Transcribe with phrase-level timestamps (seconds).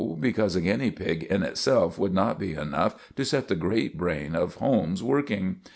[0.19, 4.33] Because a guinea pig in itself would not be enough to set the great brain
[4.33, 5.57] of Holmes working.